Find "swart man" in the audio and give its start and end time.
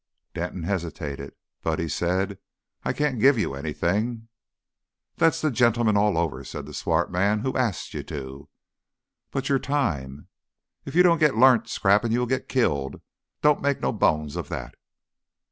6.73-7.41